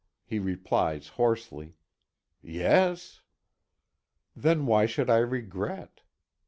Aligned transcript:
He 0.25 0.39
replies 0.39 1.09
hoarsely: 1.09 1.75
"Yes." 2.41 3.21
"Then 4.35 4.65
why 4.65 4.87
should 4.87 5.11
I 5.11 5.17
regret?" 5.19 6.01